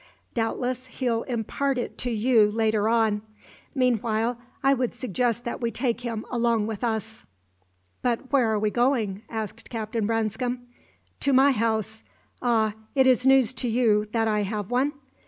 [0.33, 3.21] Doubtless he'll impart it to you later on.
[3.75, 7.27] Meanwhile, I would suggest that we take him along with us."
[8.01, 10.61] "But where are we going?" asked Captain Branscome.
[11.19, 12.01] "To my house.
[12.41, 14.93] Ah, it is news to you that I have one?